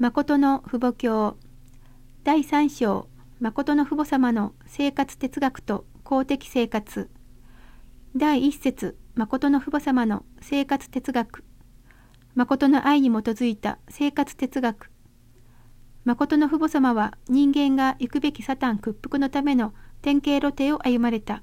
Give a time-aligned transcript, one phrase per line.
[0.00, 1.36] 誠の父母教。
[2.22, 3.08] 第3章。
[3.40, 7.10] 誠の父母様の生活哲学と公的生活。
[8.14, 8.96] 第1節。
[9.16, 11.42] 誠の父母様の生活哲学。
[12.36, 14.92] 誠の愛に基づいた生活哲学。
[16.04, 21.42] 誠の父母様は人間が行くべきサタン屈服のための典型露呈を歩まれた。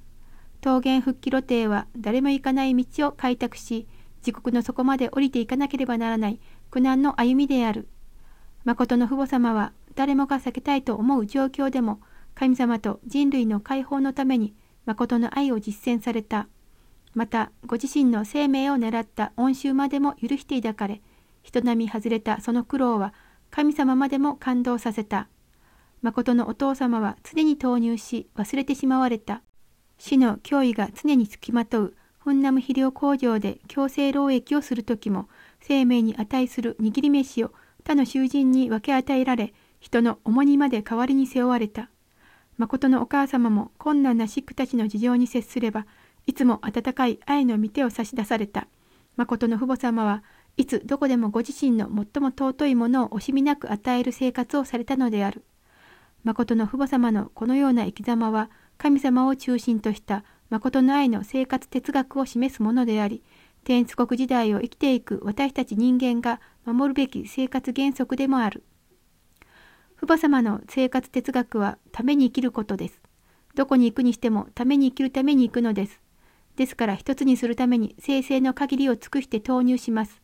[0.64, 3.86] 桃源復帰露呈は誰も行かない道を開拓し
[4.26, 7.90] 自国の底まで降りていかなければならない苦難の歩みである。
[8.66, 12.02] 誠の父母様は誰もが避けたいと思う状況でも
[12.34, 14.56] 神様と人類の解放のために
[14.86, 16.48] 誠の愛を実践された。
[17.14, 21.02] またご自身の生命を狙った恩衆までも許して抱かれ
[21.44, 23.14] 人並み外れたその苦労は
[23.52, 25.30] 神様までも感動させた。
[26.02, 29.44] 誠のお父様は常に投入し忘れてしまわれた。
[29.98, 35.30] 死の脅威が常につきまとうフンナム肥料工場で強制労役をする時も
[35.62, 37.54] 生命に値する握り飯を
[37.86, 41.92] 他の囚人に分け与えられ、人の重荷まで代わりに背負われた。
[42.58, 45.86] 誠のお母様も困難なシックたちの事情に接すれば、
[46.26, 48.68] いつも温かい愛の御手を差し出された。
[49.18, 50.24] 誠の父母様は
[50.58, 55.44] いつどこでもご自身の最も尊いものを惜しみなく与える生活をされたのである。
[56.24, 58.50] 誠の父母様のこのような生き様は、
[58.80, 63.22] 神様を中心とした誠の愛の生活哲学を示すものであり、
[63.64, 68.64] 天使国時代を生きていく私たち人間が守るべき生活原則でもある。
[69.98, 73.02] 父母様の生活哲学はために生きることです。
[73.56, 76.02] どこに行くにしてもために生きるために行くのです。
[76.56, 80.22] ですから一つにするために生成の限りを尽くして投入します。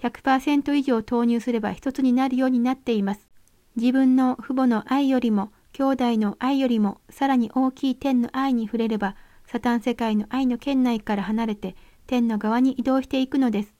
[0.00, 3.28] 100%以上投入すれば一つになるようになっています。
[3.76, 11.76] 自分の父母の愛よりも兄弟の愛よりもさらに大きい天の愛に触れればサタン世界の愛の圏内から離れて
[12.06, 13.74] 天の側に移動していくのです。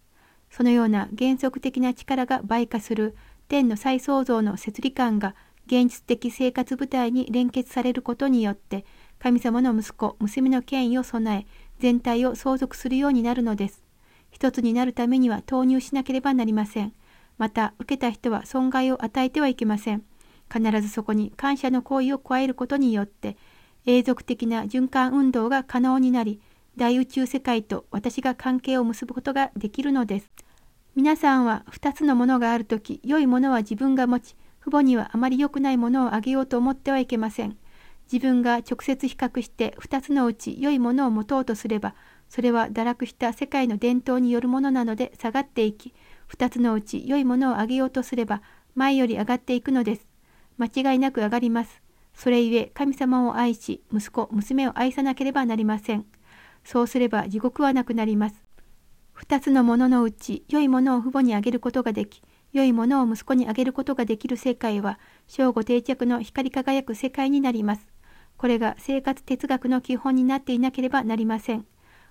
[0.53, 3.17] そのような原則的な力が倍化する
[3.49, 5.35] 天の再創造の摂理感が
[5.67, 8.85] 現実的生活部隊に連結されることによって
[9.19, 11.47] 神様の息子、娘の権威を備え
[11.79, 13.83] 全体を相続するようになるのです。
[14.31, 16.93] 一つになるためには投入しなければなりません。
[17.39, 20.05] また受けた人は損害を与えてはいけません。
[20.53, 23.39] 必ずそこに感謝の行為を加えることによって
[23.87, 26.43] 永続的な循環運動が可能になり
[26.77, 30.31] 大宇宙世界と私が関係を結ぶことができるのです。
[30.95, 37.59] 皆さんは2つのものがあるとき、良いものは自分が持ち、父母にはあまり良くないものをあげようと思ってはいけません。
[38.11, 41.95] 自分が直接比較して2つのうち良いものを持とうとすれば、
[42.31, 45.93] それは堕落した世界の伝統によるものなので下がっていき、
[46.35, 48.41] 2つのうち良いものをあげようとすれば、
[48.75, 50.07] 前より上がっていくのです。
[50.57, 51.83] 間違いなく上がります。
[52.15, 56.07] それゆえ神様を愛し、息子、娘を愛さなければなりません。
[56.65, 58.45] そうすれば地獄はなくなります。
[59.13, 67.87] 二つのもののうち良いものを父母にあげることができ、良いものを息子にあげることができる世界は、正午定着の光り輝く世界になります。
[68.37, 71.67] これが生活哲学の基本になっていなければなりません。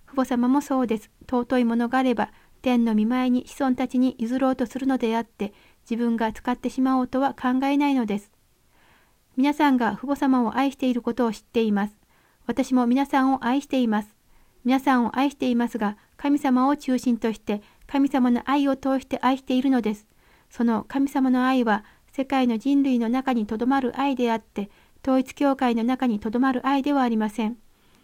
[0.07, 1.12] 父母様もそうです。
[1.29, 2.31] 尊いものがあれば、
[2.62, 5.53] 天の見舞いに子孫たちに譲ろうとするのであって、
[5.89, 8.31] 自分が使ってしまおうとは考えないのです。
[9.38, 11.95] 皆さんが父母様を愛していることを知っています。
[12.45, 14.20] 私も皆さんを愛しています。
[14.63, 20.05] 皆さんを愛していますが、神様を中心として神様の愛を通して愛しているのです。
[20.49, 24.69] その神様の愛は世界の人類の中にとどまる愛であって、
[25.03, 27.57] 統一教会の中にとどまる愛ではありません。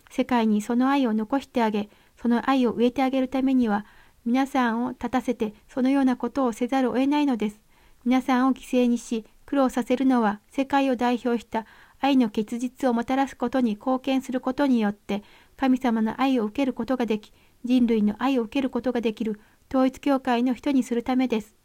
[0.09, 3.85] 世界にその愛を残してあげ、その愛を植えてあげるためには、
[4.25, 7.59] 皆さんを立たせてそのようなことをせざるを得ないのです。
[8.03, 11.66] 皆さんを犠牲にし、苦労させるのは世界を代表した
[12.00, 15.23] 愛の結実をもたらすことに貢献することによって
[15.57, 17.34] 神様の愛を受けることができ、
[17.66, 21.56] 人類の愛を受けることができる統一教会の人にするためです。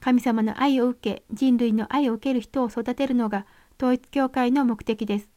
[0.00, 3.46] 神様の愛を受け、人類の愛を受ける人を育てるのが
[3.78, 5.28] 統一教会の目的です。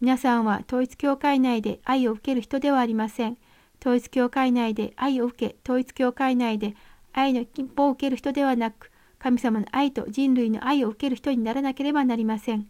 [0.00, 3.38] 皆さんは統一教会内で愛を受ける人ではありません。
[3.80, 6.74] 統一教会内で愛を受け、統一教会内で
[7.12, 12.66] 愛の金歩を受ける人ではなく、神様の愛と人類の愛を受ける人にならなければなりません。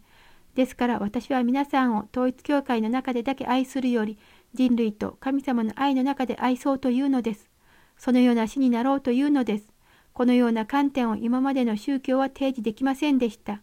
[0.55, 4.17] ですから私は皆さんを統一教会の中でだけ愛するより、
[4.55, 7.49] 人類と神様の愛の中で愛そうというのです。
[7.97, 9.73] そのような死になろうというのです。
[10.13, 13.61] このような観点を今までの宗教は提示できませんでした。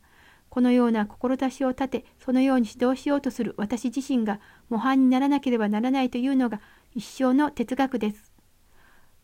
[0.48, 6.60] このような志を立て、そのように指導しようとする私自身が模範にならなければならないというのが
[6.94, 8.30] 一生の哲学です。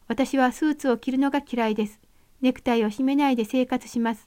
[0.06, 2.00] 私はスーツを着るのが嫌いです。
[2.41, 4.26] ネクタイを締めないで生活します。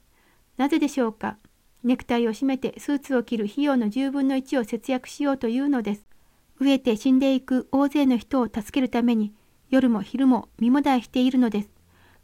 [0.57, 1.37] なぜでしょうか？
[1.83, 6.05] ネクタイを締めてスーツを着る費用の10分の1を節約しようというのです。
[6.61, 9.33] 飢えて死んでいく大勢の人を助けるために
[9.71, 11.69] 夜も昼も身もだえしているのです。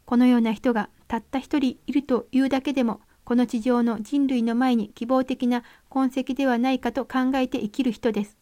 [0.04, 8.38] このような人がたった一人いるというだけでもこの地上の人類の前に希望的な痕跡ではないかと考えて生きる人です。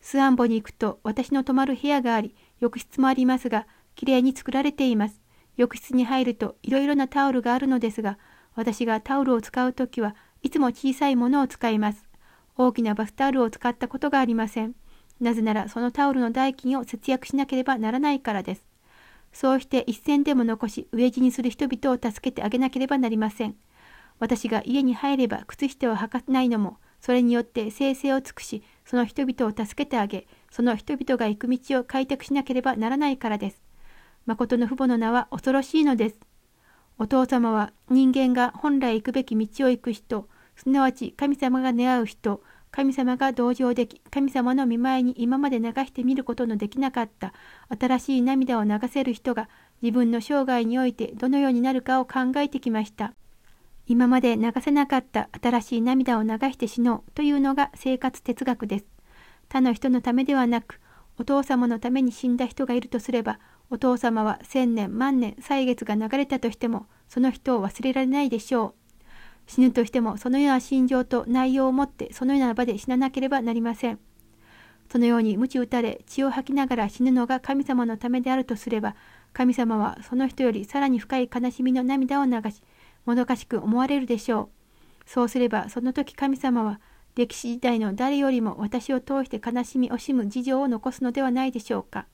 [0.00, 3.66] スワンボに行くと私の泊まる部屋があり、浴室もありますが、
[3.96, 5.20] きれいに作られています。
[5.56, 8.18] 浴室に入るといろいろなタオルがあるのですが、
[8.54, 12.06] 私がタオルを使うときはいつも小さいものを使います。
[12.56, 14.74] 大きなバスタオルを使ったことがありません。
[15.20, 18.64] なぜならそのタオルの代金を節約しなければならないからです。
[19.32, 23.56] そうして一銭でも残し飢え死にする人々を助けてあげなければなりません。
[24.18, 33.60] 私が家に入れば靴下を履かないのも、それによって生成を尽くし、その人々を助けてあげ、その人々が行く道を開拓しなければならないからです。
[34.24, 36.16] 誠の父母の名は恐ろしいのです。
[36.96, 42.40] お父様は人間が本来行くべき道を行く人、すなわち神様が願う人、
[42.74, 47.32] 神様が同情でき、神様の見舞いに今まで流してみることのできなかった
[47.68, 49.48] 新しい涙を流せる人が
[49.80, 53.14] 自分の生涯においてどのようになるかを考えてきました。
[53.86, 58.86] 今まで流せなかった新しい涙を流して死のうというのが生活哲学です。
[59.48, 60.80] 他の人のためではなく、
[61.16, 63.38] お父様のために死んだ人がいるとすれば、
[63.70, 68.83] お父様は千年万年歳月が流れたとしても、その人を忘れられないでしょう。
[69.46, 73.98] 死ぬとしてもそのような心情と内容を持ってそのような場で死ななければなりません。
[74.90, 78.94] そのように鞭打たれ血を吐きながら死ぬのが神様のためであるとすれば、
[79.32, 82.62] 神様はその人よりさらに深い悲しみの涙を流し、
[83.04, 84.48] もどかしく思われるでしょう。
[85.06, 86.80] そうすればその時神様は
[87.16, 92.06] 歴史時代の誰よりも私を通して悲しみ惜しむ事情を残すのではないでしょうか。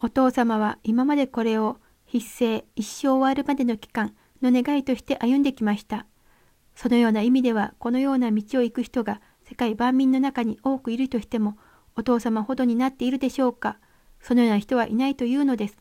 [0.00, 6.06] お父様は今までこれを必生一生終わるまでの期間の願いとして歩んできました。
[6.80, 11.58] そのような意味ではこのような道を行く人が世界万民の中に多くいるとしても
[11.96, 13.78] お父様ほどになっているでしょうか。
[14.20, 15.76] そのような人はいないというのです。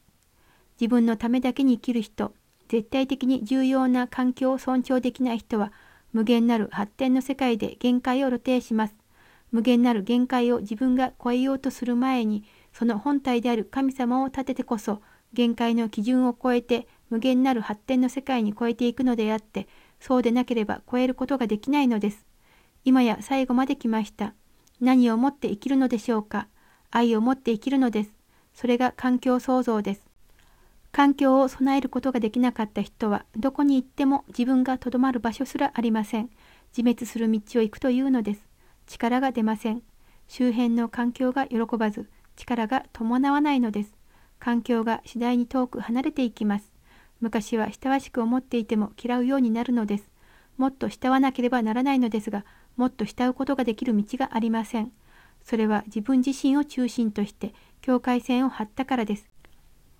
[0.82, 2.34] 自分のためだけに生きる人、
[2.68, 5.72] 絶対的に重要な環境を尊重できない人は、
[6.14, 8.96] 無限なる発展の世界で限界を露呈します。
[9.52, 12.44] 無限なる限界を自分が超えようとする前に、
[12.74, 15.02] その本体である神様を立ててこそ、
[15.34, 19.68] 限界の基準を超えて無限なる発展の世界に超えていくのであって、
[20.00, 22.26] そうでなければ超えることができないのです。
[22.86, 24.34] 今や最後まで来ました。
[24.80, 26.48] 何をもって生きるのでしょうか。
[26.92, 28.12] 愛を持って生きるのです。
[28.54, 30.08] それが環境創造です。
[30.92, 36.30] 環境を備えることができなかった人は、どこに行っても自分がとどまる場所すらありません。
[36.76, 38.42] 自滅する道を行くというのです。
[38.88, 39.84] 力が出ません。
[40.28, 43.94] 周辺の環境が喜ばず、力が伴わないのです。
[44.40, 46.77] 環境が次第に遠く離れていきます。
[47.20, 50.10] 昔は親しく思っていても嫌うようになるのです。
[50.58, 54.92] もっと慕わなければならないのですが、もっと慕うことができる道がありません。
[55.44, 59.30] それは自分自身を中心として境界線を張ったからです。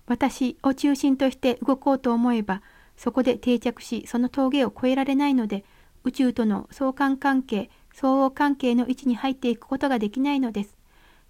[0.06, 2.62] 私を中心として動こうと思えば、
[2.96, 5.64] そこで定着し、その峠を越えられないので、
[6.04, 10.76] 宇宙との相関関係、相応関係の位置に入っていくことができないのです。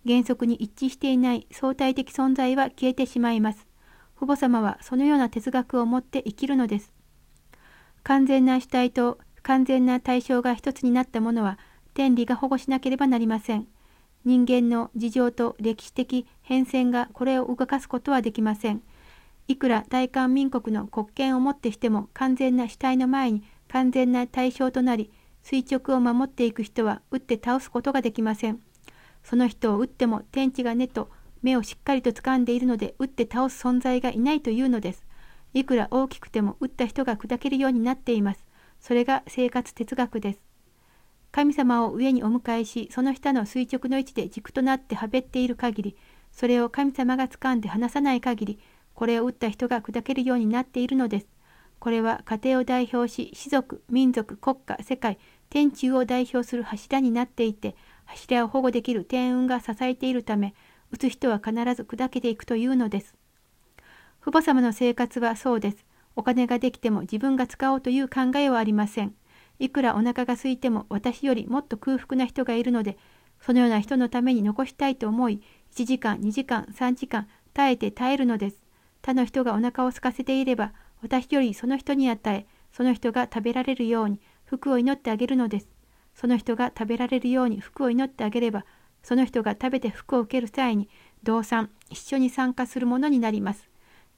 [0.06, 3.67] 原則に一致していない相対的存在は消えてしまいます。
[4.18, 6.92] 父母様はそのような哲学を持って生きるのです。
[8.02, 11.56] 完全な主体と完全な対象が一つになったものは、
[11.94, 13.68] 天理が保護しなければなりません。
[14.24, 18.82] 人間の事情と歴史的変遷がこれを動かすことはできません。
[19.46, 25.12] いくら大韓民国の国権をもってしても完全な主体の前に完全な対象となり、
[25.44, 28.58] 垂直を守っていく人は打って倒すことができません。
[29.22, 31.08] その人を打っても天地がねと
[31.42, 35.06] 目をしっかりと掴んでいるので打って倒す存在がいないというのです。
[35.54, 38.44] いくら大きくても打った人が砕けるようになっています。
[38.80, 40.40] それが生活哲学です。
[41.30, 45.96] 神様を上にお迎えし、その下の垂直の位置で軸となってはべっている限り、
[46.32, 48.58] それを神様が掴んで離さない限り、
[48.94, 51.26] これを打った人が砕けるようになっているのです。
[51.78, 55.18] これは家庭を代表し、士族、民族、国家、世界、
[55.50, 60.54] 天中を代表する柱になっていて、柱を保護できる天運が支えているため、
[60.90, 63.14] 打つ人は必ず砕けていくというのです。
[64.20, 65.84] 父母様の生活はそうです。
[66.16, 69.14] お金ができても自分が使おうという考えはありません。
[69.58, 72.98] いくらお腹が空いても私よりもっと空腹な人がいるので、
[73.40, 75.40] そのような人のために残したいと思い、
[75.74, 78.62] 1時間、2時間、3時間、耐えて耐えるのです。
[79.02, 85.68] 他の人がお腹を空かせていれば、私よりその人に与え、その人が食べられるように服を祈ってあげるのです。
[86.14, 88.64] その人が食べられるように服を祈ってあげれば、
[89.08, 90.86] その人が食べて服を受ける際に
[91.22, 93.66] 同産一緒に参加するものになります。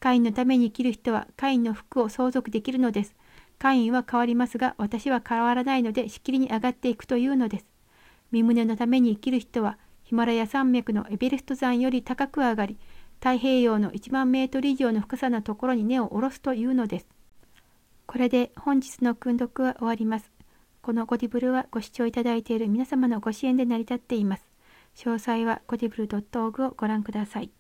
[0.01, 3.15] カインのために生きる人はカインの服を相続できるのです。
[3.61, 7.67] カインは変わりますが私は変わらないのでしきりに上がっていくというのです。
[8.33, 12.77] 身胸のために生きる人はヒマラヤ山脈のエベレスト山より高く上がり
[13.21, 17.07] 太平洋の1万メートル以上の深さのところに根を下ろすというのです。
[18.07, 20.33] これで本日の訓読は終わります。
[20.83, 24.50] このゴディブルはご視聴いただいている皆様のご支援で成り立っています。
[24.97, 27.51] 詳細はコディブル .org をご覧ください。